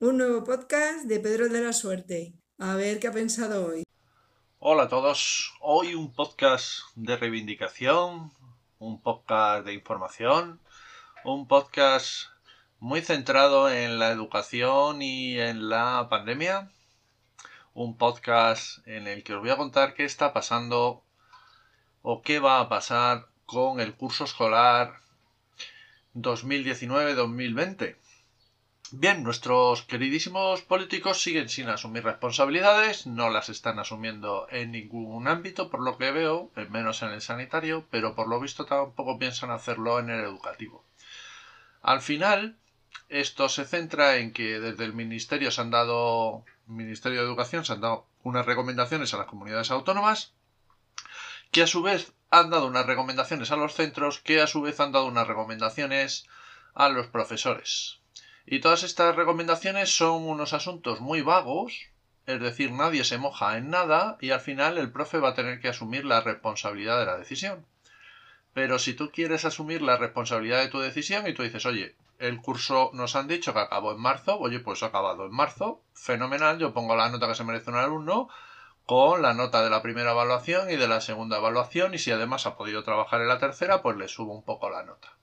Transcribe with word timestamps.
Un 0.00 0.16
nuevo 0.16 0.44
podcast 0.44 1.06
de 1.06 1.18
Pedro 1.18 1.48
de 1.48 1.60
la 1.60 1.72
Suerte. 1.72 2.32
A 2.56 2.76
ver 2.76 3.00
qué 3.00 3.08
ha 3.08 3.12
pensado 3.12 3.66
hoy. 3.66 3.82
Hola 4.60 4.84
a 4.84 4.88
todos. 4.88 5.52
Hoy 5.60 5.96
un 5.96 6.14
podcast 6.14 6.82
de 6.94 7.16
reivindicación, 7.16 8.32
un 8.78 9.02
podcast 9.02 9.66
de 9.66 9.74
información, 9.74 10.60
un 11.24 11.48
podcast 11.48 12.28
muy 12.78 13.00
centrado 13.00 13.68
en 13.72 13.98
la 13.98 14.12
educación 14.12 15.02
y 15.02 15.36
en 15.40 15.68
la 15.68 16.06
pandemia. 16.08 16.70
Un 17.74 17.96
podcast 17.96 18.86
en 18.86 19.08
el 19.08 19.24
que 19.24 19.34
os 19.34 19.40
voy 19.40 19.50
a 19.50 19.56
contar 19.56 19.94
qué 19.94 20.04
está 20.04 20.32
pasando 20.32 21.02
o 22.02 22.22
qué 22.22 22.38
va 22.38 22.60
a 22.60 22.68
pasar 22.68 23.26
con 23.46 23.80
el 23.80 23.96
curso 23.96 24.22
escolar 24.22 25.00
2019-2020. 26.14 27.96
Bien, 28.90 29.22
nuestros 29.22 29.82
queridísimos 29.82 30.62
políticos 30.62 31.20
siguen 31.22 31.50
sin 31.50 31.68
asumir 31.68 32.04
responsabilidades, 32.04 33.06
no 33.06 33.28
las 33.28 33.50
están 33.50 33.78
asumiendo 33.78 34.46
en 34.50 34.72
ningún 34.72 35.28
ámbito, 35.28 35.68
por 35.68 35.80
lo 35.82 35.98
que 35.98 36.10
veo, 36.10 36.50
menos 36.70 37.02
en 37.02 37.10
el 37.10 37.20
sanitario, 37.20 37.86
pero 37.90 38.14
por 38.14 38.28
lo 38.28 38.40
visto 38.40 38.64
tampoco 38.64 39.18
piensan 39.18 39.50
hacerlo 39.50 39.98
en 39.98 40.08
el 40.08 40.20
educativo. 40.24 40.86
Al 41.82 42.00
final, 42.00 42.56
esto 43.10 43.50
se 43.50 43.66
centra 43.66 44.16
en 44.16 44.32
que 44.32 44.58
desde 44.58 44.86
el 44.86 44.94
Ministerio 44.94 45.50
se 45.50 45.60
han 45.60 45.70
dado, 45.70 46.46
Ministerio 46.66 47.20
de 47.20 47.26
Educación 47.26 47.66
se 47.66 47.74
han 47.74 47.82
dado 47.82 48.06
unas 48.22 48.46
recomendaciones 48.46 49.12
a 49.12 49.18
las 49.18 49.26
comunidades 49.26 49.70
autónomas, 49.70 50.32
que 51.50 51.62
a 51.62 51.66
su 51.66 51.82
vez 51.82 52.14
han 52.30 52.48
dado 52.48 52.66
unas 52.66 52.86
recomendaciones 52.86 53.50
a 53.50 53.56
los 53.56 53.74
centros, 53.74 54.18
que 54.20 54.40
a 54.40 54.46
su 54.46 54.62
vez 54.62 54.80
han 54.80 54.92
dado 54.92 55.04
unas 55.04 55.26
recomendaciones 55.26 56.26
a 56.74 56.88
los 56.88 57.06
profesores. 57.08 57.97
Y 58.50 58.60
todas 58.60 58.82
estas 58.82 59.14
recomendaciones 59.14 59.94
son 59.94 60.22
unos 60.26 60.54
asuntos 60.54 61.02
muy 61.02 61.20
vagos, 61.20 61.90
es 62.24 62.40
decir, 62.40 62.72
nadie 62.72 63.04
se 63.04 63.18
moja 63.18 63.58
en 63.58 63.68
nada 63.68 64.16
y 64.22 64.30
al 64.30 64.40
final 64.40 64.78
el 64.78 64.90
profe 64.90 65.18
va 65.18 65.30
a 65.30 65.34
tener 65.34 65.60
que 65.60 65.68
asumir 65.68 66.06
la 66.06 66.22
responsabilidad 66.22 66.98
de 66.98 67.04
la 67.04 67.18
decisión. 67.18 67.66
Pero 68.54 68.78
si 68.78 68.94
tú 68.94 69.10
quieres 69.10 69.44
asumir 69.44 69.82
la 69.82 69.98
responsabilidad 69.98 70.60
de 70.60 70.68
tu 70.68 70.78
decisión 70.80 71.28
y 71.28 71.34
tú 71.34 71.42
dices, 71.42 71.66
oye, 71.66 71.94
el 72.18 72.40
curso 72.40 72.90
nos 72.94 73.16
han 73.16 73.28
dicho 73.28 73.52
que 73.52 73.60
acabó 73.60 73.92
en 73.92 74.00
marzo, 74.00 74.38
oye, 74.38 74.60
pues 74.60 74.82
ha 74.82 74.86
acabado 74.86 75.26
en 75.26 75.32
marzo, 75.32 75.82
fenomenal, 75.92 76.58
yo 76.58 76.72
pongo 76.72 76.96
la 76.96 77.10
nota 77.10 77.28
que 77.28 77.34
se 77.34 77.44
merece 77.44 77.68
un 77.68 77.76
alumno 77.76 78.30
con 78.86 79.20
la 79.20 79.34
nota 79.34 79.62
de 79.62 79.68
la 79.68 79.82
primera 79.82 80.12
evaluación 80.12 80.70
y 80.70 80.76
de 80.76 80.88
la 80.88 81.02
segunda 81.02 81.36
evaluación 81.36 81.92
y 81.92 81.98
si 81.98 82.12
además 82.12 82.46
ha 82.46 82.56
podido 82.56 82.82
trabajar 82.82 83.20
en 83.20 83.28
la 83.28 83.38
tercera, 83.38 83.82
pues 83.82 83.98
le 83.98 84.08
subo 84.08 84.32
un 84.32 84.42
poco 84.42 84.70
la 84.70 84.84
nota. 84.84 85.17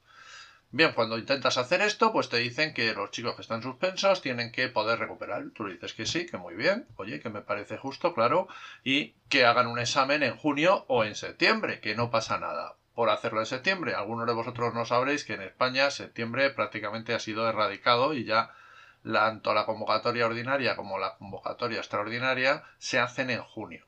Bien, 0.71 0.91
cuando 0.93 1.17
intentas 1.17 1.57
hacer 1.57 1.81
esto, 1.81 2.11
pues 2.11 2.29
te 2.29 2.37
dicen 2.37 2.73
que 2.73 2.93
los 2.93 3.11
chicos 3.11 3.35
que 3.35 3.41
están 3.41 3.61
suspensos 3.61 4.21
tienen 4.21 4.51
que 4.51 4.67
poder 4.67 4.99
recuperar. 4.99 5.45
Tú 5.53 5.65
le 5.65 5.73
dices 5.75 5.93
que 5.93 6.05
sí, 6.05 6.25
que 6.25 6.37
muy 6.37 6.55
bien, 6.55 6.85
oye, 6.97 7.19
que 7.21 7.29
me 7.29 7.41
parece 7.41 7.77
justo, 7.77 8.13
claro, 8.13 8.47
y 8.83 9.15
que 9.29 9.45
hagan 9.45 9.67
un 9.67 9.79
examen 9.79 10.21
en 10.21 10.35
junio 10.35 10.85
o 10.89 11.03
en 11.03 11.15
septiembre, 11.15 11.79
que 11.79 11.95
no 11.95 12.11
pasa 12.11 12.37
nada 12.39 12.75
por 12.93 13.09
hacerlo 13.09 13.41
en 13.41 13.45
septiembre. 13.45 13.93
Algunos 13.93 14.25
de 14.25 14.33
vosotros 14.33 14.73
no 14.73 14.85
sabréis 14.85 15.23
que 15.23 15.33
en 15.33 15.43
España 15.43 15.91
septiembre 15.91 16.49
prácticamente 16.49 17.13
ha 17.13 17.19
sido 17.19 17.47
erradicado 17.47 18.13
y 18.13 18.25
ya 18.25 18.53
tanto 19.03 19.53
la 19.53 19.65
convocatoria 19.65 20.25
ordinaria 20.25 20.75
como 20.75 20.97
la 20.97 21.15
convocatoria 21.17 21.77
extraordinaria 21.79 22.63
se 22.79 22.99
hacen 22.99 23.29
en 23.29 23.41
junio. 23.41 23.85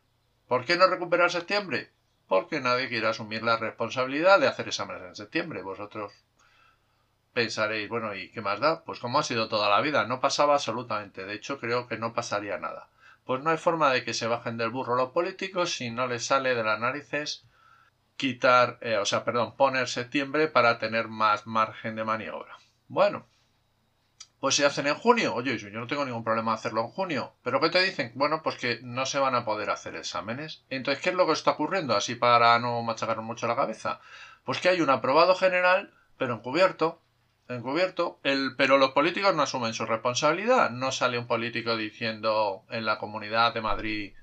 ¿Por 0.48 0.66
qué 0.66 0.78
no 0.78 0.88
recuperar 0.88 1.32
septiembre? 1.32 1.92
Porque 2.28 2.60
nadie 2.60 2.90
quiere 2.90 3.08
asumir 3.08 3.44
la 3.44 3.58
responsabilidad 3.58 4.40
de 4.40 4.48
hacer 4.48 4.68
exámenes 4.68 5.04
en 5.04 5.16
septiembre. 5.16 5.64
Vosotros 5.64 6.12
pensaréis, 7.38 7.88
bueno, 7.88 8.16
¿y 8.16 8.32
qué 8.32 8.42
más 8.42 8.60
da? 8.60 8.84
Pues 8.84 9.00
como 9.00 9.20
ha 9.20 9.24
sido 9.24 9.48
toda 9.48 9.70
la 9.70 9.80
vida, 9.82 10.08
no 10.08 10.20
pasaba 10.20 10.56
absolutamente, 10.56 11.24
de 11.24 11.36
hecho 11.36 11.60
creo 11.60 11.88
que 11.88 12.00
no 12.00 12.12
pasaría 12.12 12.58
nada. 12.58 12.90
Pues 13.26 13.44
no 13.44 13.52
hay 13.52 13.58
forma 13.58 13.92
de 13.92 14.04
que 14.04 14.16
se 14.16 14.26
bajen 14.26 14.58
del 14.58 14.72
burro 14.72 14.96
los 14.96 15.12
políticos 15.12 15.76
si 15.76 15.92
no 15.92 16.08
les 16.08 16.26
sale 16.26 16.56
de 16.56 16.64
las 16.64 16.80
narices 16.80 17.46
quitar, 18.16 18.80
eh, 18.82 18.98
o 18.98 19.06
sea, 19.06 19.24
perdón, 19.24 19.56
poner 19.56 19.88
septiembre 19.88 20.48
para 20.48 20.80
tener 20.80 21.10
más 21.10 21.46
margen 21.46 21.96
de 21.96 22.06
maniobra. 22.06 22.58
Bueno, 22.88 23.28
pues 24.40 24.56
se 24.56 24.66
hacen 24.66 24.88
en 24.88 24.96
junio. 24.96 25.36
Oye, 25.36 25.60
yo 25.60 25.70
no 25.70 25.86
tengo 25.86 26.06
ningún 26.06 26.24
problema 26.24 26.54
hacerlo 26.54 26.82
en 26.82 26.88
junio. 26.88 27.36
¿Pero 27.44 27.62
qué 27.62 27.70
te 27.70 27.84
dicen? 27.84 28.14
Bueno, 28.16 28.42
pues 28.42 28.56
que 28.56 28.80
no 28.82 29.06
se 29.06 29.20
van 29.20 29.36
a 29.36 29.46
poder 29.46 29.70
hacer 29.70 29.96
exámenes. 29.96 30.64
Entonces, 30.72 31.04
¿qué 31.04 31.12
es 31.12 31.16
lo 31.16 31.28
que 31.28 31.34
está 31.34 31.52
ocurriendo? 31.52 31.96
Así 31.96 32.16
para 32.16 32.58
no 32.58 32.82
machacar 32.82 33.22
mucho 33.22 33.46
la 33.46 33.56
cabeza. 33.56 34.00
Pues 34.44 34.60
que 34.60 34.70
hay 34.70 34.82
un 34.82 34.90
aprobado 34.90 35.36
general, 35.36 35.94
pero 36.18 36.34
encubierto, 36.34 37.00
encubierto, 37.50 38.20
el, 38.24 38.56
pero 38.58 38.78
los 38.78 38.92
políticos 38.92 39.36
no 39.36 39.44
asumen 39.44 39.74
su 39.74 39.86
responsabilidad. 39.86 40.70
No 40.72 40.92
sale 40.92 41.18
un 41.18 41.28
político 41.28 41.78
diciendo 41.78 42.64
en 42.70 42.86
la 42.86 42.98
comunidad 42.98 43.54
de 43.54 43.62
Madrid, 43.62 44.14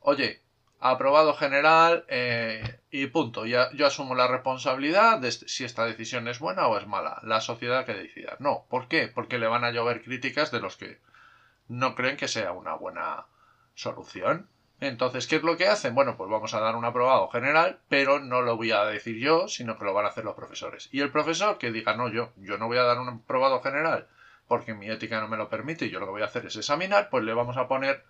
oye, 0.00 0.40
aprobado 0.80 1.34
general 1.34 2.04
eh, 2.08 2.80
y 2.90 3.06
punto. 3.06 3.46
Ya, 3.46 3.70
yo 3.72 3.86
asumo 3.86 4.14
la 4.14 4.26
responsabilidad 4.26 5.18
de 5.18 5.30
si 5.30 5.64
esta 5.64 5.84
decisión 5.84 6.26
es 6.28 6.38
buena 6.38 6.66
o 6.66 6.78
es 6.78 6.86
mala. 6.86 7.20
La 7.22 7.40
sociedad 7.40 7.84
que 7.84 7.94
decida. 7.94 8.36
No, 8.38 8.64
¿por 8.68 8.88
qué? 8.88 9.08
Porque 9.08 9.38
le 9.38 9.46
van 9.46 9.64
a 9.64 9.70
llover 9.70 10.02
críticas 10.02 10.50
de 10.50 10.60
los 10.60 10.76
que 10.76 10.98
no 11.68 11.94
creen 11.94 12.16
que 12.16 12.28
sea 12.28 12.52
una 12.52 12.74
buena 12.74 13.26
solución. 13.74 14.48
Entonces, 14.80 15.26
¿qué 15.26 15.36
es 15.36 15.42
lo 15.42 15.56
que 15.56 15.68
hacen? 15.68 15.94
Bueno, 15.94 16.16
pues 16.16 16.30
vamos 16.30 16.54
a 16.54 16.60
dar 16.60 16.74
un 16.74 16.86
aprobado 16.86 17.28
general, 17.28 17.80
pero 17.88 18.18
no 18.18 18.40
lo 18.40 18.56
voy 18.56 18.72
a 18.72 18.84
decir 18.86 19.18
yo, 19.18 19.46
sino 19.46 19.78
que 19.78 19.84
lo 19.84 19.92
van 19.92 20.06
a 20.06 20.08
hacer 20.08 20.24
los 20.24 20.34
profesores. 20.34 20.88
Y 20.90 21.00
el 21.00 21.12
profesor 21.12 21.58
que 21.58 21.70
diga, 21.70 21.94
no, 21.96 22.08
yo, 22.08 22.32
yo 22.36 22.56
no 22.56 22.66
voy 22.66 22.78
a 22.78 22.84
dar 22.84 22.98
un 22.98 23.08
aprobado 23.08 23.60
general 23.60 24.08
porque 24.50 24.74
mi 24.74 24.90
ética 24.90 25.20
no 25.20 25.28
me 25.28 25.36
lo 25.36 25.48
permite 25.48 25.86
y 25.86 25.90
yo 25.90 26.00
lo 26.00 26.06
que 26.06 26.10
voy 26.10 26.22
a 26.22 26.24
hacer 26.24 26.44
es 26.44 26.56
examinar, 26.56 27.08
pues 27.08 27.22
le 27.22 27.34
vamos 27.34 27.56
a 27.56 27.68
poner 27.68 28.04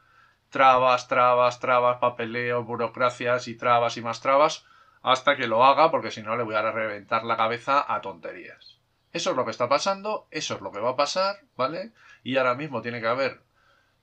trabas, 0.49 1.07
trabas, 1.07 1.61
trabas, 1.61 1.99
papeleo, 1.99 2.65
burocracias 2.65 3.47
y 3.47 3.57
trabas 3.57 3.99
y 3.99 4.01
más 4.01 4.23
trabas 4.23 4.65
hasta 5.03 5.37
que 5.37 5.47
lo 5.47 5.63
haga, 5.67 5.91
porque 5.91 6.11
si 6.11 6.23
no 6.23 6.39
le 6.39 6.43
voy 6.43 6.55
a 6.55 6.63
reventar 6.63 7.25
la 7.25 7.37
cabeza 7.37 7.85
a 7.87 8.01
tonterías. 8.01 8.79
Eso 9.13 9.33
es 9.33 9.37
lo 9.37 9.45
que 9.45 9.51
está 9.51 9.69
pasando, 9.69 10.29
eso 10.31 10.55
es 10.55 10.63
lo 10.63 10.73
que 10.73 10.81
va 10.81 10.93
a 10.93 10.97
pasar, 10.97 11.41
¿vale? 11.57 11.93
Y 12.23 12.39
ahora 12.39 12.55
mismo 12.55 12.81
tiene 12.81 13.03
que 13.03 13.09
haber 13.09 13.43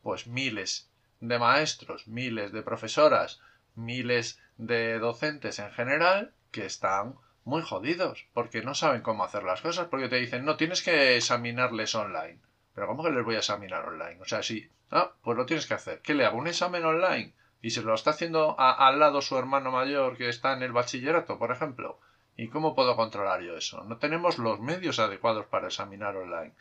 pues 0.04 0.28
miles 0.28 0.92
de 1.20 1.40
maestros, 1.40 2.08
miles 2.08 2.52
de 2.52 2.62
profesoras, 2.62 3.40
miles 3.76 4.40
de 4.58 5.00
docentes 5.00 5.60
en 5.60 5.72
general 5.72 6.34
que 6.52 6.66
están 6.66 7.16
muy 7.44 7.62
jodidos 7.62 8.28
porque 8.34 8.62
no 8.62 8.74
saben 8.74 9.02
cómo 9.02 9.24
hacer 9.24 9.44
las 9.44 9.62
cosas 9.62 9.88
porque 9.88 10.10
te 10.10 10.18
dicen 10.18 10.44
no 10.44 10.58
tienes 10.58 10.82
que 10.84 11.16
examinarles 11.16 11.96
online 11.96 12.40
pero 12.74 12.88
cómo 12.88 13.04
que 13.04 13.12
les 13.12 13.24
voy 13.24 13.36
a 13.36 13.40
examinar 13.40 13.88
online 13.88 14.20
o 14.20 14.26
sea 14.26 14.44
si 14.44 14.70
ah 14.92 15.14
pues 15.22 15.38
lo 15.38 15.46
tienes 15.46 15.66
que 15.66 15.76
hacer. 15.76 16.02
¿qué 16.02 16.14
le 16.14 16.26
hago 16.26 16.38
un 16.38 16.48
examen 16.48 16.84
online 16.84 17.34
y 17.62 17.70
se 17.70 17.84
lo 17.84 17.94
está 17.94 18.12
haciendo 18.12 18.60
al 18.60 19.00
lado 19.00 19.22
su 19.22 19.38
hermano 19.38 19.72
mayor 19.72 20.18
que 20.18 20.30
está 20.30 20.54
en 20.54 20.64
el 20.64 20.74
bachillerato 20.74 21.40
por 21.40 21.52
ejemplo. 21.52 22.00
Y 22.36 22.50
cómo 22.50 22.76
puedo 22.76 22.96
controlar 22.96 23.42
yo 23.42 23.56
eso 23.56 23.84
no 23.84 23.98
tenemos 23.98 24.38
los 24.40 24.60
medios 24.60 25.00
adecuados 25.00 25.46
para 25.46 25.68
examinar 25.68 26.16
online 26.18 26.54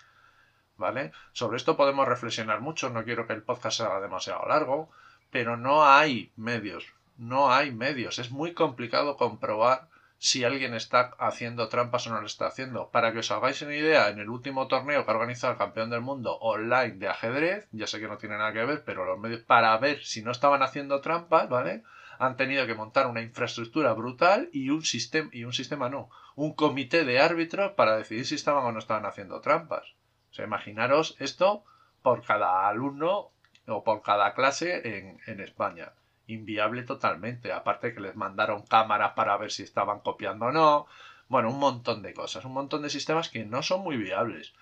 ¿vale? 0.77 1.13
Sobre 1.33 1.57
esto 1.57 1.77
podemos 1.77 2.07
reflexionar 2.07 2.61
mucho, 2.61 2.91
no 2.91 3.05
quiero 3.05 3.27
que 3.27 3.33
el 3.33 3.43
podcast 3.43 3.79
sea 3.79 4.01
demasiado 4.01 4.47
largo, 4.47 4.91
pero 5.31 5.57
no 5.57 5.87
hay 5.87 6.33
medios, 6.37 6.87
no 7.19 7.53
hay 7.53 7.71
medios, 7.71 8.19
es 8.19 8.31
muy 8.31 8.53
complicado 8.55 9.17
comprobar 9.17 9.89
si 10.19 10.45
alguien 10.45 10.75
está 10.75 11.15
haciendo 11.19 11.69
trampas 11.69 12.07
o 12.07 12.11
no 12.11 12.21
lo 12.21 12.27
está 12.27 12.47
haciendo. 12.47 12.91
Para 12.91 13.13
que 13.13 13.19
os 13.19 13.31
hagáis 13.31 13.61
una 13.63 13.77
idea, 13.77 14.09
en 14.09 14.19
el 14.19 14.31
último 14.31 14.67
torneo 14.67 15.05
que 15.05 15.11
ha 15.11 15.15
organizado 15.15 15.53
el 15.53 15.59
campeón 15.59 15.91
del 15.91 16.01
mundo 16.01 16.37
online 16.41 16.97
de 16.97 17.09
ajedrez, 17.09 17.69
ya 17.73 17.87
sé 17.87 18.01
que 18.01 18.09
no 18.09 18.17
tiene 18.17 18.39
nada 18.39 18.53
que 18.53 18.65
ver, 18.65 18.83
pero 18.85 19.05
los 19.05 19.19
medios 19.19 19.43
para 19.43 19.77
ver 19.79 20.03
si 20.05 20.23
no 20.23 20.31
estaban 20.31 20.63
haciendo 20.63 21.01
trampas, 21.01 21.49
¿vale? 21.49 21.83
Han 22.19 22.37
tenido 22.37 22.67
que 22.67 22.75
montar 22.75 23.07
una 23.07 23.21
infraestructura 23.21 23.93
brutal 23.93 24.49
y 24.53 24.71
un 24.71 24.83
sistema, 24.83 25.29
y 25.33 25.45
un 25.45 25.53
sistema 25.53 25.91
no, 25.91 26.09
un 26.35 26.55
comité 26.55 27.05
de 27.05 27.21
árbitros 27.21 27.73
para 27.73 27.99
decidir 27.99 28.27
si 28.27 28.37
estaban 28.37 28.65
o 28.65 28.73
no 28.73 28.79
estaban 28.79 29.05
haciendo 29.05 29.41
trampas 29.43 29.97
imaginaros 30.39 31.17
esto 31.19 31.65
por 32.03 32.25
cada 32.25 32.69
alumno 32.69 33.31
o 33.67 33.85
por 33.85 34.03
cada 34.03 34.35
clase 34.35 34.99
en, 34.99 35.21
en 35.27 35.41
España. 35.41 35.93
Inviable 36.27 36.83
totalmente. 36.83 37.53
Aparte 37.53 37.95
que 37.95 38.01
les 38.01 38.17
mandaron 38.17 38.63
cámaras 38.63 39.13
para 39.13 39.37
ver 39.37 39.51
si 39.51 39.63
estaban 39.63 40.01
copiando 40.01 40.47
o 40.47 40.53
no. 40.53 40.87
Bueno, 41.29 41.51
un 41.51 41.59
montón 41.59 42.03
de 42.03 42.15
cosas, 42.15 42.45
un 42.45 42.53
montón 42.53 42.83
de 42.83 42.91
sistemas 42.91 43.29
que 43.29 43.45
no 43.45 43.63
son 43.63 43.81
muy 43.81 43.97
viables. 43.97 44.55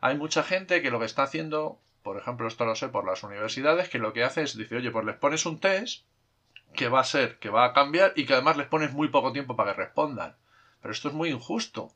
Hay 0.00 0.16
mucha 0.16 0.42
gente 0.42 0.80
que 0.80 0.90
lo 0.90 0.98
que 0.98 1.04
está 1.06 1.24
haciendo, 1.24 1.78
por 2.02 2.16
ejemplo, 2.16 2.46
esto 2.46 2.64
lo 2.64 2.74
sé 2.74 2.88
por 2.88 3.06
las 3.06 3.22
universidades, 3.22 3.88
que 3.88 3.98
lo 3.98 4.12
que 4.12 4.24
hace 4.24 4.42
es, 4.42 4.56
dice, 4.56 4.76
oye, 4.76 4.90
pues 4.90 5.04
les 5.04 5.16
pones 5.16 5.44
un 5.44 5.58
test 5.58 6.06
que 6.74 6.88
va 6.88 7.00
a 7.00 7.04
ser, 7.04 7.38
que 7.38 7.50
va 7.50 7.64
a 7.64 7.72
cambiar 7.72 8.12
y 8.16 8.24
que 8.24 8.34
además 8.34 8.56
les 8.56 8.68
pones 8.68 8.92
muy 8.92 9.08
poco 9.08 9.32
tiempo 9.32 9.56
para 9.56 9.74
que 9.74 9.82
respondan. 9.82 10.36
Pero 10.80 10.92
esto 10.92 11.08
es 11.08 11.14
muy 11.14 11.30
injusto 11.30 11.92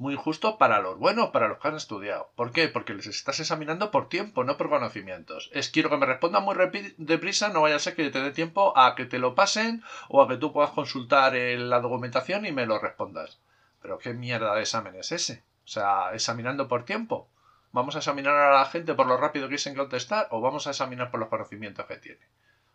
muy 0.00 0.14
injusto 0.14 0.56
para 0.56 0.80
los 0.80 0.98
buenos, 0.98 1.28
para 1.28 1.46
los 1.46 1.58
que 1.58 1.68
han 1.68 1.76
estudiado. 1.76 2.30
¿Por 2.34 2.52
qué? 2.52 2.68
Porque 2.68 2.94
les 2.94 3.06
estás 3.06 3.38
examinando 3.38 3.90
por 3.90 4.08
tiempo, 4.08 4.44
no 4.44 4.56
por 4.56 4.70
conocimientos. 4.70 5.50
Es 5.52 5.68
quiero 5.68 5.90
que 5.90 5.98
me 5.98 6.06
respondan 6.06 6.42
muy 6.42 6.56
deprisa, 6.96 7.50
no 7.50 7.60
vaya 7.60 7.76
a 7.76 7.80
ser 7.80 7.94
que 7.94 8.08
te 8.08 8.22
dé 8.22 8.30
tiempo 8.30 8.72
a 8.78 8.94
que 8.94 9.04
te 9.04 9.18
lo 9.18 9.34
pasen 9.34 9.84
o 10.08 10.22
a 10.22 10.28
que 10.28 10.38
tú 10.38 10.54
puedas 10.54 10.70
consultar 10.70 11.34
la 11.34 11.80
documentación 11.80 12.46
y 12.46 12.52
me 12.52 12.64
lo 12.64 12.78
respondas. 12.78 13.38
Pero 13.82 13.98
qué 13.98 14.14
mierda 14.14 14.54
de 14.54 14.62
examen 14.62 14.94
es 14.94 15.12
ese. 15.12 15.44
O 15.66 15.68
sea, 15.68 16.14
examinando 16.14 16.66
por 16.66 16.86
tiempo. 16.86 17.28
¿Vamos 17.70 17.94
a 17.94 17.98
examinar 17.98 18.34
a 18.34 18.58
la 18.58 18.64
gente 18.64 18.94
por 18.94 19.06
lo 19.06 19.18
rápido 19.18 19.48
que 19.48 19.56
dicen 19.56 19.76
contestar 19.76 20.28
o 20.30 20.40
vamos 20.40 20.66
a 20.66 20.70
examinar 20.70 21.10
por 21.10 21.20
los 21.20 21.28
conocimientos 21.28 21.84
que 21.84 21.98
tiene? 21.98 22.24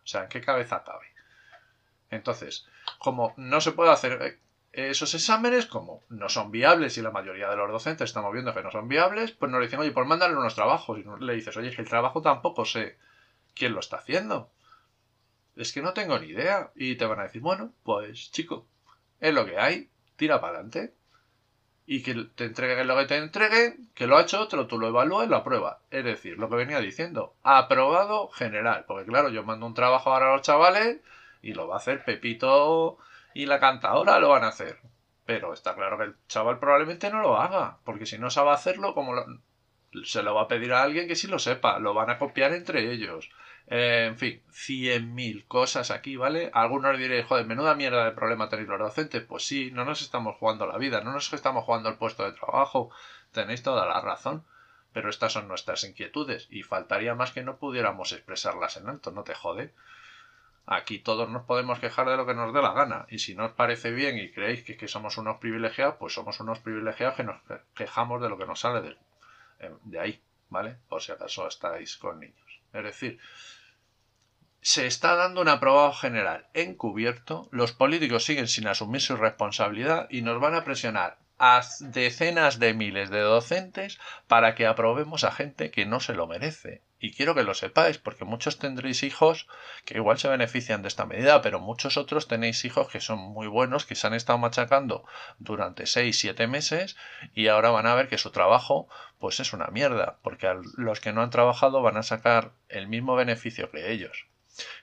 O 0.04 0.06
sea, 0.06 0.22
¿en 0.22 0.28
qué 0.28 0.40
cabeza 0.40 0.84
cabe? 0.84 1.06
Entonces, 2.08 2.68
como 2.98 3.34
no 3.36 3.60
se 3.60 3.72
puede 3.72 3.90
hacer 3.90 4.22
eh, 4.22 4.38
esos 4.76 5.14
exámenes, 5.14 5.64
como 5.64 6.04
no 6.10 6.28
son 6.28 6.50
viables 6.50 6.98
y 6.98 7.02
la 7.02 7.10
mayoría 7.10 7.48
de 7.48 7.56
los 7.56 7.70
docentes 7.70 8.04
estamos 8.04 8.30
viendo 8.34 8.52
que 8.52 8.62
no 8.62 8.70
son 8.70 8.88
viables, 8.88 9.32
pues 9.32 9.50
nos 9.50 9.62
dicen, 9.62 9.80
oye, 9.80 9.90
pues 9.90 10.06
mándale 10.06 10.36
unos 10.36 10.54
trabajos. 10.54 10.98
Y 10.98 11.24
le 11.24 11.34
dices, 11.34 11.56
oye, 11.56 11.70
es 11.70 11.76
que 11.76 11.80
el 11.80 11.88
trabajo 11.88 12.20
tampoco 12.20 12.66
sé 12.66 12.98
quién 13.54 13.72
lo 13.72 13.80
está 13.80 13.96
haciendo. 13.96 14.50
Es 15.56 15.72
que 15.72 15.80
no 15.80 15.94
tengo 15.94 16.18
ni 16.18 16.26
idea. 16.26 16.72
Y 16.74 16.96
te 16.96 17.06
van 17.06 17.20
a 17.20 17.22
decir, 17.22 17.40
bueno, 17.40 17.72
pues 17.84 18.30
chico, 18.30 18.66
es 19.18 19.32
lo 19.32 19.46
que 19.46 19.58
hay, 19.58 19.88
tira 20.16 20.42
para 20.42 20.58
adelante. 20.58 20.92
Y 21.86 22.02
que 22.02 22.14
te 22.34 22.44
entreguen 22.44 22.86
lo 22.86 22.98
que 22.98 23.06
te 23.06 23.16
entreguen, 23.16 23.88
que 23.94 24.06
lo 24.06 24.18
ha 24.18 24.22
hecho 24.22 24.42
otro, 24.42 24.66
tú 24.66 24.78
lo 24.78 24.88
evalúas 24.88 25.26
y 25.26 25.30
lo 25.30 25.36
apruebas. 25.36 25.78
Es 25.90 26.04
decir, 26.04 26.36
lo 26.36 26.50
que 26.50 26.56
venía 26.56 26.80
diciendo, 26.80 27.34
aprobado 27.42 28.28
general. 28.28 28.84
Porque 28.86 29.06
claro, 29.06 29.30
yo 29.30 29.42
mando 29.42 29.64
un 29.64 29.72
trabajo 29.72 30.12
ahora 30.12 30.28
a 30.28 30.32
los 30.36 30.42
chavales 30.42 30.98
y 31.40 31.54
lo 31.54 31.66
va 31.66 31.76
a 31.76 31.78
hacer 31.78 32.04
Pepito 32.04 32.98
y 33.36 33.44
la 33.44 33.60
cantadora 33.60 34.18
lo 34.18 34.30
van 34.30 34.44
a 34.44 34.48
hacer. 34.48 34.78
Pero 35.26 35.52
está 35.52 35.74
claro 35.74 35.98
que 35.98 36.04
el 36.04 36.16
chaval 36.26 36.58
probablemente 36.58 37.10
no 37.10 37.20
lo 37.20 37.36
haga, 37.36 37.78
porque 37.84 38.06
si 38.06 38.16
no 38.18 38.30
sabe 38.30 38.50
hacerlo, 38.50 38.94
como 38.94 39.12
se 40.04 40.22
lo 40.22 40.34
va 40.34 40.42
a 40.42 40.48
pedir 40.48 40.72
a 40.72 40.82
alguien 40.82 41.06
que 41.06 41.16
sí 41.16 41.26
lo 41.26 41.38
sepa, 41.38 41.78
lo 41.78 41.92
van 41.92 42.08
a 42.08 42.18
copiar 42.18 42.54
entre 42.54 42.90
ellos. 42.90 43.28
Eh, 43.66 44.06
en 44.08 44.16
fin, 44.16 44.42
cien 44.50 45.14
mil 45.14 45.44
cosas 45.46 45.90
aquí, 45.90 46.16
¿vale? 46.16 46.50
Algunos 46.54 46.96
diréis, 46.96 47.26
joder, 47.26 47.44
menuda 47.44 47.74
mierda 47.74 48.06
de 48.06 48.12
problema 48.12 48.48
tenéis 48.48 48.68
los 48.68 48.78
docentes. 48.78 49.22
Pues 49.24 49.44
sí, 49.44 49.70
no 49.70 49.84
nos 49.84 50.00
estamos 50.00 50.36
jugando 50.36 50.66
la 50.66 50.78
vida, 50.78 51.02
no 51.02 51.12
nos 51.12 51.30
estamos 51.30 51.64
jugando 51.64 51.90
el 51.90 51.96
puesto 51.96 52.24
de 52.24 52.32
trabajo. 52.32 52.90
Tenéis 53.32 53.62
toda 53.62 53.84
la 53.86 54.00
razón. 54.00 54.44
Pero 54.94 55.10
estas 55.10 55.34
son 55.34 55.46
nuestras 55.46 55.84
inquietudes 55.84 56.46
y 56.48 56.62
faltaría 56.62 57.14
más 57.14 57.32
que 57.32 57.42
no 57.42 57.58
pudiéramos 57.58 58.12
expresarlas 58.12 58.78
en 58.78 58.88
alto, 58.88 59.10
no 59.10 59.24
te 59.24 59.34
jode. 59.34 59.74
Aquí 60.66 60.98
todos 60.98 61.28
nos 61.28 61.44
podemos 61.44 61.78
quejar 61.78 62.08
de 62.08 62.16
lo 62.16 62.26
que 62.26 62.34
nos 62.34 62.52
dé 62.52 62.60
la 62.60 62.72
gana. 62.72 63.06
Y 63.08 63.20
si 63.20 63.34
no 63.34 63.46
os 63.46 63.52
parece 63.52 63.92
bien 63.92 64.18
y 64.18 64.32
creéis 64.32 64.64
que, 64.64 64.88
somos 64.88 65.16
unos 65.16 65.38
privilegiados, 65.38 65.94
pues 65.98 66.12
somos 66.12 66.40
unos 66.40 66.58
privilegiados 66.58 67.14
que 67.14 67.24
nos 67.24 67.40
quejamos 67.74 68.20
de 68.20 68.28
lo 68.28 68.36
que 68.36 68.46
nos 68.46 68.60
sale 68.60 68.80
de, 68.82 68.96
eh, 69.60 69.72
de 69.84 70.00
ahí, 70.00 70.22
¿vale? 70.48 70.76
Por 70.88 71.00
si 71.02 71.12
acaso 71.12 71.46
estáis 71.46 71.96
con 71.96 72.18
niños. 72.18 72.60
Es 72.72 72.82
decir, 72.82 73.20
se 74.60 74.86
está 74.86 75.14
dando 75.14 75.40
un 75.40 75.48
aprobado 75.48 75.92
general 75.92 76.48
encubierto, 76.52 77.48
los 77.52 77.70
políticos 77.70 78.24
siguen 78.24 78.48
sin 78.48 78.66
asumir 78.66 79.00
su 79.00 79.16
responsabilidad 79.16 80.08
y 80.10 80.22
nos 80.22 80.40
van 80.40 80.56
a 80.56 80.64
presionar 80.64 81.18
a 81.38 81.62
decenas 81.78 82.58
de 82.58 82.74
miles 82.74 83.10
de 83.10 83.20
docentes 83.20 84.00
para 84.26 84.56
que 84.56 84.66
aprobemos 84.66 85.22
a 85.22 85.30
gente 85.30 85.70
que 85.70 85.86
no 85.86 86.00
se 86.00 86.14
lo 86.14 86.26
merece. 86.26 86.82
Y 86.98 87.12
quiero 87.12 87.34
que 87.34 87.42
lo 87.42 87.54
sepáis, 87.54 87.98
porque 87.98 88.24
muchos 88.24 88.58
tendréis 88.58 89.02
hijos 89.02 89.46
que 89.84 89.96
igual 89.96 90.18
se 90.18 90.28
benefician 90.28 90.82
de 90.82 90.88
esta 90.88 91.04
medida, 91.04 91.42
pero 91.42 91.60
muchos 91.60 91.96
otros 91.96 92.26
tenéis 92.26 92.64
hijos 92.64 92.88
que 92.88 93.00
son 93.00 93.18
muy 93.18 93.46
buenos, 93.46 93.84
que 93.84 93.94
se 93.94 94.06
han 94.06 94.14
estado 94.14 94.38
machacando 94.38 95.04
durante 95.38 95.86
6, 95.86 96.18
7 96.18 96.46
meses 96.46 96.96
y 97.34 97.48
ahora 97.48 97.70
van 97.70 97.86
a 97.86 97.94
ver 97.94 98.08
que 98.08 98.18
su 98.18 98.30
trabajo 98.30 98.88
pues 99.18 99.40
es 99.40 99.52
una 99.52 99.66
mierda, 99.68 100.18
porque 100.22 100.48
los 100.76 101.00
que 101.00 101.12
no 101.12 101.22
han 101.22 101.30
trabajado 101.30 101.82
van 101.82 101.96
a 101.96 102.02
sacar 102.02 102.52
el 102.68 102.88
mismo 102.88 103.14
beneficio 103.14 103.70
que 103.70 103.92
ellos 103.92 104.26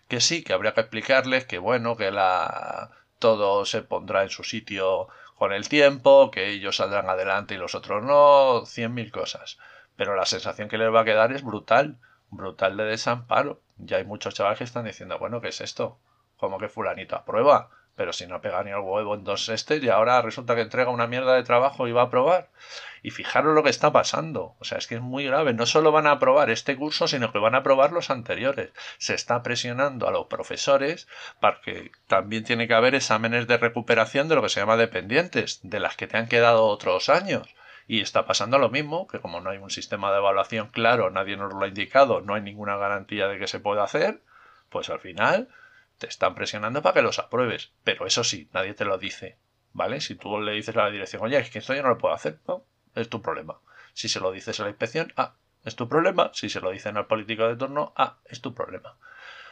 que 0.07 0.21
sí, 0.21 0.43
que 0.43 0.53
habría 0.53 0.73
que 0.73 0.81
explicarles 0.81 1.45
que 1.45 1.57
bueno, 1.57 1.97
que 1.97 2.11
la 2.11 2.91
todo 3.19 3.65
se 3.65 3.81
pondrá 3.81 4.23
en 4.23 4.29
su 4.29 4.43
sitio 4.43 5.07
con 5.37 5.53
el 5.53 5.69
tiempo, 5.69 6.29
que 6.31 6.49
ellos 6.49 6.77
saldrán 6.77 7.09
adelante 7.09 7.55
y 7.55 7.57
los 7.57 7.73
otros 7.75 8.03
no, 8.03 8.65
cien 8.65 8.93
mil 8.93 9.11
cosas. 9.11 9.57
Pero 9.95 10.15
la 10.15 10.25
sensación 10.25 10.69
que 10.69 10.77
les 10.77 10.93
va 10.93 11.01
a 11.01 11.05
quedar 11.05 11.31
es 11.31 11.43
brutal, 11.43 11.97
brutal 12.29 12.77
de 12.77 12.85
desamparo. 12.85 13.61
Ya 13.77 13.97
hay 13.97 14.05
muchos 14.05 14.33
chavales 14.33 14.57
que 14.57 14.63
están 14.63 14.85
diciendo, 14.85 15.19
bueno, 15.19 15.41
¿qué 15.41 15.49
es 15.49 15.61
esto? 15.61 15.97
Como 16.37 16.57
que 16.57 16.69
fulanito 16.69 17.15
aprueba, 17.15 17.69
pero 17.95 18.11
si 18.11 18.25
no 18.25 18.41
pega 18.41 18.63
ni 18.63 18.71
el 18.71 18.79
huevo 18.79 19.13
en 19.13 19.23
dos 19.23 19.49
este 19.49 19.77
y 19.77 19.89
ahora 19.89 20.21
resulta 20.21 20.55
que 20.55 20.61
entrega 20.61 20.89
una 20.89 21.05
mierda 21.05 21.35
de 21.35 21.43
trabajo 21.43 21.87
y 21.87 21.91
va 21.91 22.01
a 22.01 22.05
aprobar. 22.05 22.49
Y 23.03 23.11
fijaros 23.11 23.53
lo 23.53 23.63
que 23.63 23.69
está 23.69 23.91
pasando. 23.91 24.55
O 24.59 24.63
sea, 24.63 24.77
es 24.77 24.87
que 24.87 24.95
es 24.95 25.01
muy 25.01 25.25
grave. 25.25 25.53
No 25.53 25.65
solo 25.65 25.91
van 25.91 26.07
a 26.07 26.13
aprobar 26.13 26.49
este 26.49 26.75
curso, 26.75 27.07
sino 27.07 27.31
que 27.31 27.37
van 27.37 27.53
a 27.53 27.59
aprobar 27.59 27.91
los 27.91 28.09
anteriores. 28.09 28.71
Se 28.97 29.13
está 29.13 29.43
presionando 29.43 30.07
a 30.07 30.11
los 30.11 30.27
profesores 30.27 31.07
para 31.39 31.61
que 31.61 31.91
también 32.07 32.43
tiene 32.45 32.67
que 32.67 32.73
haber 32.73 32.95
exámenes 32.95 33.47
de 33.47 33.57
recuperación 33.57 34.27
de 34.27 34.35
lo 34.35 34.41
que 34.41 34.49
se 34.49 34.59
llama 34.59 34.77
dependientes, 34.77 35.59
de 35.63 35.79
las 35.79 35.95
que 35.95 36.07
te 36.07 36.17
han 36.17 36.27
quedado 36.27 36.65
otros 36.65 37.09
años. 37.09 37.47
Y 37.93 38.01
está 38.01 38.25
pasando 38.25 38.57
lo 38.57 38.71
mismo, 38.71 39.07
que 39.07 39.19
como 39.19 39.39
no 39.39 39.51
hay 39.51 39.59
un 39.59 39.69
sistema 39.69 40.11
de 40.11 40.17
evaluación 40.17 40.69
claro, 40.69 41.11
nadie 41.11 41.37
nos 41.37 41.53
lo 41.53 41.63
ha 41.63 41.67
indicado, 41.67 42.21
no 42.21 42.33
hay 42.33 42.41
ninguna 42.41 42.75
garantía 42.75 43.27
de 43.27 43.37
que 43.37 43.45
se 43.45 43.59
pueda 43.59 43.83
hacer, 43.83 44.23
pues 44.71 44.89
al 44.89 44.99
final 44.99 45.47
te 45.99 46.07
están 46.07 46.33
presionando 46.33 46.81
para 46.81 46.95
que 46.95 47.01
los 47.03 47.19
apruebes. 47.19 47.71
Pero 47.83 48.07
eso 48.07 48.23
sí, 48.23 48.49
nadie 48.51 48.73
te 48.73 48.83
lo 48.83 48.97
dice. 48.97 49.37
¿Vale? 49.73 50.01
Si 50.01 50.15
tú 50.15 50.39
le 50.41 50.53
dices 50.53 50.75
a 50.75 50.85
la 50.85 50.89
dirección, 50.89 51.21
oye, 51.21 51.37
es 51.37 51.51
que 51.51 51.59
esto 51.59 51.75
yo 51.75 51.83
no 51.83 51.89
lo 51.89 51.99
puedo 51.99 52.15
hacer, 52.15 52.39
no, 52.47 52.65
es 52.95 53.09
tu 53.09 53.21
problema. 53.21 53.59
Si 53.93 54.09
se 54.09 54.19
lo 54.19 54.31
dices 54.31 54.59
a 54.59 54.63
la 54.63 54.69
inspección, 54.69 55.13
ah, 55.15 55.35
es 55.63 55.75
tu 55.75 55.87
problema. 55.87 56.31
Si 56.33 56.49
se 56.49 56.61
lo 56.61 56.71
dicen 56.71 56.97
al 56.97 57.05
político 57.05 57.47
de 57.47 57.57
turno, 57.57 57.93
ah, 57.95 58.17
es 58.25 58.41
tu 58.41 58.55
problema. 58.55 58.97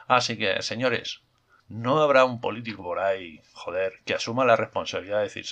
Así 0.08 0.36
que, 0.36 0.64
señores, 0.64 1.22
no 1.70 2.02
habrá 2.02 2.26
un 2.26 2.42
político 2.42 2.82
por 2.82 2.98
ahí, 3.02 3.40
joder, 3.54 4.00
que 4.04 4.16
asuma 4.16 4.46
la 4.46 4.56
responsabilidad 4.56 5.18
de 5.18 5.26
decir, 5.26 5.46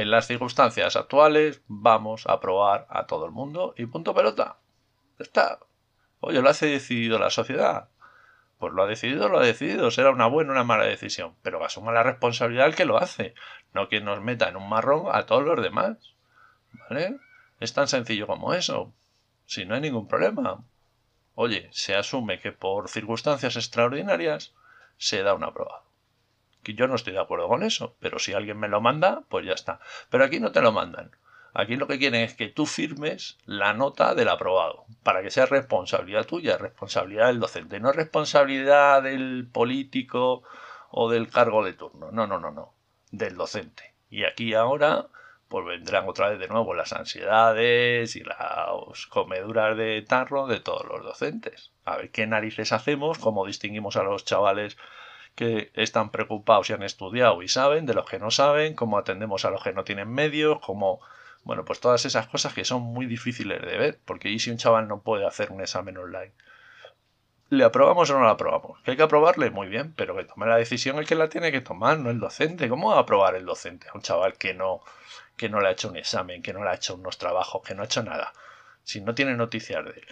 en 0.00 0.12
las 0.12 0.28
circunstancias 0.28 0.94
actuales 0.94 1.60
vamos 1.66 2.26
a 2.26 2.34
aprobar 2.34 2.86
a 2.88 3.06
todo 3.06 3.26
el 3.26 3.32
mundo 3.32 3.74
y 3.76 3.86
punto 3.86 4.14
pelota. 4.14 4.58
Está. 5.18 5.58
Oye, 6.20 6.40
lo 6.40 6.48
hace 6.48 6.66
decidido 6.66 7.18
la 7.18 7.30
sociedad. 7.30 7.88
Pues 8.58 8.72
lo 8.72 8.84
ha 8.84 8.86
decidido, 8.86 9.28
lo 9.28 9.38
ha 9.40 9.44
decidido. 9.44 9.90
Será 9.90 10.10
una 10.10 10.28
buena 10.28 10.50
o 10.50 10.52
una 10.52 10.62
mala 10.62 10.84
decisión. 10.84 11.34
Pero 11.42 11.64
asuma 11.64 11.90
la 11.90 12.04
responsabilidad 12.04 12.68
el 12.68 12.76
que 12.76 12.84
lo 12.84 12.96
hace. 12.96 13.34
No 13.74 13.88
que 13.88 14.00
nos 14.00 14.20
meta 14.20 14.48
en 14.48 14.56
un 14.56 14.68
marrón 14.68 15.06
a 15.10 15.26
todos 15.26 15.42
los 15.42 15.60
demás. 15.60 15.96
¿Vale? 16.88 17.16
Es 17.58 17.74
tan 17.74 17.88
sencillo 17.88 18.28
como 18.28 18.54
eso. 18.54 18.92
Si 19.46 19.64
no 19.64 19.74
hay 19.74 19.80
ningún 19.80 20.06
problema. 20.06 20.62
Oye, 21.34 21.68
se 21.72 21.96
asume 21.96 22.38
que 22.38 22.52
por 22.52 22.88
circunstancias 22.88 23.56
extraordinarias 23.56 24.54
se 24.96 25.24
da 25.24 25.34
una 25.34 25.52
prueba. 25.52 25.82
Yo 26.74 26.88
no 26.88 26.94
estoy 26.94 27.12
de 27.12 27.20
acuerdo 27.20 27.48
con 27.48 27.62
eso, 27.62 27.96
pero 28.00 28.18
si 28.18 28.32
alguien 28.32 28.58
me 28.58 28.68
lo 28.68 28.80
manda, 28.80 29.22
pues 29.28 29.46
ya 29.46 29.52
está. 29.52 29.80
Pero 30.10 30.24
aquí 30.24 30.40
no 30.40 30.52
te 30.52 30.62
lo 30.62 30.72
mandan. 30.72 31.10
Aquí 31.54 31.76
lo 31.76 31.88
que 31.88 31.98
quieren 31.98 32.22
es 32.22 32.34
que 32.34 32.48
tú 32.48 32.66
firmes 32.66 33.38
la 33.44 33.72
nota 33.72 34.14
del 34.14 34.28
aprobado, 34.28 34.84
para 35.02 35.22
que 35.22 35.30
sea 35.30 35.46
responsabilidad 35.46 36.26
tuya, 36.26 36.58
responsabilidad 36.58 37.28
del 37.28 37.40
docente, 37.40 37.80
no 37.80 37.90
responsabilidad 37.90 39.02
del 39.02 39.48
político 39.50 40.42
o 40.90 41.10
del 41.10 41.28
cargo 41.28 41.64
de 41.64 41.72
turno. 41.72 42.10
No, 42.12 42.26
no, 42.26 42.38
no, 42.38 42.50
no, 42.50 42.74
del 43.10 43.36
docente. 43.36 43.94
Y 44.10 44.24
aquí 44.24 44.54
ahora 44.54 45.08
pues 45.48 45.64
vendrán 45.64 46.08
otra 46.08 46.28
vez 46.28 46.38
de 46.38 46.48
nuevo 46.48 46.74
las 46.74 46.92
ansiedades 46.92 48.14
y 48.16 48.22
las 48.22 49.06
comeduras 49.06 49.76
de 49.76 50.02
tarro 50.02 50.46
de 50.46 50.60
todos 50.60 50.86
los 50.86 51.02
docentes. 51.02 51.72
A 51.84 51.96
ver 51.96 52.10
qué 52.10 52.26
narices 52.26 52.72
hacemos, 52.72 53.18
cómo 53.18 53.46
distinguimos 53.46 53.96
a 53.96 54.02
los 54.02 54.24
chavales 54.24 54.76
que 55.38 55.70
están 55.74 56.10
preocupados 56.10 56.68
y 56.68 56.72
han 56.72 56.82
estudiado 56.82 57.44
y 57.44 57.48
saben 57.48 57.86
de 57.86 57.94
los 57.94 58.10
que 58.10 58.18
no 58.18 58.32
saben, 58.32 58.74
cómo 58.74 58.98
atendemos 58.98 59.44
a 59.44 59.50
los 59.50 59.62
que 59.62 59.72
no 59.72 59.84
tienen 59.84 60.12
medios, 60.12 60.58
cómo 60.58 61.00
bueno, 61.44 61.64
pues 61.64 61.78
todas 61.78 62.04
esas 62.04 62.26
cosas 62.26 62.54
que 62.54 62.64
son 62.64 62.82
muy 62.82 63.06
difíciles 63.06 63.62
de 63.62 63.78
ver, 63.78 64.00
porque 64.04 64.30
¿y 64.30 64.40
si 64.40 64.50
un 64.50 64.56
chaval 64.56 64.88
no 64.88 65.00
puede 65.02 65.24
hacer 65.28 65.52
un 65.52 65.60
examen 65.60 65.96
online? 65.96 66.32
¿Le 67.50 67.62
aprobamos 67.62 68.10
o 68.10 68.18
no 68.18 68.24
le 68.24 68.30
aprobamos? 68.30 68.80
¿Que 68.82 68.90
hay 68.90 68.96
que 68.96 69.04
aprobarle? 69.04 69.50
Muy 69.50 69.68
bien, 69.68 69.94
pero 69.94 70.16
que 70.16 70.24
tome 70.24 70.46
la 70.46 70.56
decisión 70.56 70.98
el 70.98 71.06
que 71.06 71.14
la 71.14 71.28
tiene 71.28 71.52
que 71.52 71.60
tomar, 71.60 72.00
no 72.00 72.10
el 72.10 72.18
docente. 72.18 72.68
¿Cómo 72.68 72.90
va 72.90 72.96
a 72.96 73.00
aprobar 73.02 73.36
el 73.36 73.46
docente 73.46 73.86
a 73.88 73.92
un 73.94 74.02
chaval 74.02 74.36
que 74.36 74.54
no, 74.54 74.80
que 75.36 75.48
no 75.48 75.60
le 75.60 75.68
ha 75.68 75.70
hecho 75.70 75.88
un 75.88 75.96
examen, 75.96 76.42
que 76.42 76.52
no 76.52 76.64
le 76.64 76.70
ha 76.70 76.74
hecho 76.74 76.96
unos 76.96 77.16
trabajos, 77.16 77.62
que 77.62 77.76
no 77.76 77.82
ha 77.82 77.84
hecho 77.84 78.02
nada? 78.02 78.32
Si 78.82 79.00
no 79.00 79.14
tiene 79.14 79.36
noticias 79.36 79.84
de 79.84 79.92
él. 79.92 80.06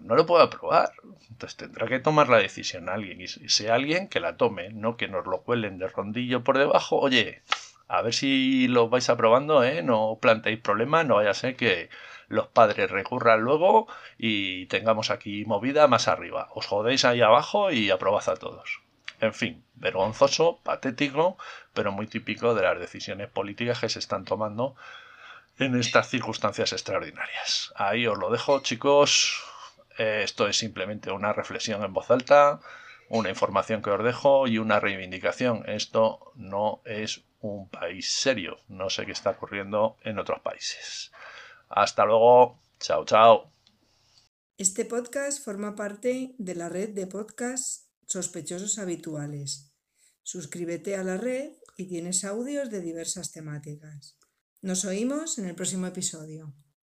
No 0.00 0.14
lo 0.14 0.26
puede 0.26 0.44
aprobar. 0.44 0.92
Entonces 1.30 1.56
tendrá 1.56 1.86
que 1.86 1.98
tomar 1.98 2.28
la 2.28 2.38
decisión 2.38 2.88
alguien. 2.88 3.20
Y 3.20 3.28
sea 3.28 3.74
alguien 3.74 4.08
que 4.08 4.20
la 4.20 4.36
tome, 4.36 4.70
no 4.70 4.96
que 4.96 5.08
nos 5.08 5.26
lo 5.26 5.42
cuelen 5.42 5.78
de 5.78 5.88
rondillo 5.88 6.44
por 6.44 6.58
debajo. 6.58 6.98
Oye, 6.98 7.42
a 7.88 8.02
ver 8.02 8.14
si 8.14 8.68
lo 8.68 8.88
vais 8.88 9.08
aprobando, 9.08 9.62
¿eh? 9.62 9.82
No 9.82 10.18
planteéis 10.20 10.60
problemas, 10.60 11.06
no 11.06 11.16
vaya 11.16 11.30
a 11.30 11.34
ser 11.34 11.56
que 11.56 11.88
los 12.28 12.48
padres 12.48 12.90
recurran 12.90 13.40
luego 13.40 13.86
y 14.18 14.66
tengamos 14.66 15.10
aquí 15.10 15.44
movida 15.44 15.86
más 15.86 16.08
arriba. 16.08 16.48
Os 16.54 16.66
jodéis 16.66 17.04
ahí 17.04 17.20
abajo 17.20 17.70
y 17.70 17.90
aprobad 17.90 18.28
a 18.28 18.36
todos. 18.36 18.80
En 19.20 19.32
fin, 19.32 19.64
vergonzoso, 19.74 20.58
patético, 20.62 21.38
pero 21.72 21.92
muy 21.92 22.06
típico 22.06 22.54
de 22.54 22.62
las 22.62 22.78
decisiones 22.78 23.30
políticas 23.30 23.80
que 23.80 23.88
se 23.88 23.98
están 23.98 24.24
tomando 24.24 24.74
en 25.58 25.78
estas 25.78 26.08
circunstancias 26.10 26.72
extraordinarias. 26.72 27.72
Ahí 27.76 28.06
os 28.06 28.18
lo 28.18 28.30
dejo, 28.30 28.60
chicos. 28.60 29.42
Eh, 29.98 30.22
esto 30.24 30.46
es 30.46 30.56
simplemente 30.56 31.10
una 31.10 31.32
reflexión 31.32 31.82
en 31.82 31.92
voz 31.92 32.10
alta, 32.10 32.60
una 33.08 33.30
información 33.30 33.82
que 33.82 33.90
os 33.90 34.04
dejo 34.04 34.46
y 34.46 34.58
una 34.58 34.80
reivindicación. 34.80 35.64
Esto 35.68 36.32
no 36.34 36.82
es 36.84 37.22
un 37.40 37.68
país 37.68 38.10
serio. 38.10 38.58
No 38.68 38.90
sé 38.90 39.06
qué 39.06 39.12
está 39.12 39.30
ocurriendo 39.30 39.96
en 40.02 40.18
otros 40.18 40.40
países. 40.40 41.12
Hasta 41.68 42.04
luego. 42.04 42.58
Chao, 42.78 43.04
chao. 43.04 43.50
Este 44.58 44.84
podcast 44.84 45.42
forma 45.44 45.74
parte 45.74 46.34
de 46.38 46.54
la 46.54 46.68
red 46.68 46.90
de 46.90 47.06
podcasts 47.06 47.88
sospechosos 48.06 48.78
habituales. 48.78 49.72
Suscríbete 50.22 50.96
a 50.96 51.04
la 51.04 51.16
red 51.16 51.52
y 51.76 51.88
tienes 51.88 52.24
audios 52.24 52.70
de 52.70 52.80
diversas 52.80 53.32
temáticas. 53.32 54.16
Nos 54.62 54.84
oímos 54.84 55.38
en 55.38 55.46
el 55.46 55.54
próximo 55.54 55.86
episodio. 55.86 56.54